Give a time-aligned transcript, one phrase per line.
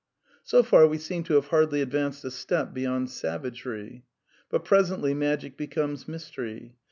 [0.43, 4.03] So far we seem to have hardly advanced a step beyond savagery.
[4.49, 6.75] But presently Magic becomes Mystery.